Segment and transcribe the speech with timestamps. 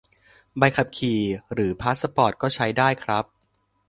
[0.57, 1.19] ใบขับขี่
[1.53, 3.25] หรือพาสปอร์ต ก็ใช้ได้ครับ